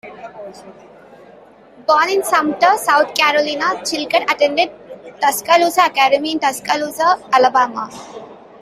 [1.85, 4.71] Born in Sumter, South Carolina, Chilcutt attended
[5.21, 7.87] Tuscaloosa Academy in Tuscaloosa, Alabama.